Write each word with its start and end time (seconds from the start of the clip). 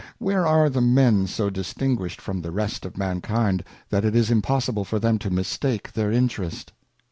Where 0.17 0.47
are 0.47 0.67
the 0.67 0.81
Men 0.81 1.27
so 1.27 1.51
distinguished 1.51 2.19
from 2.21 2.41
the 2.41 2.49
rest 2.51 2.87
of 2.87 2.97
Mankind, 2.97 3.63
that 3.91 4.03
it 4.03 4.15
is 4.15 4.31
impossible 4.31 4.83
for 4.83 4.97
them 4.97 5.19
to 5.19 5.29
mistake 5.29 5.93
their 5.93 6.11
Interest 6.11 6.73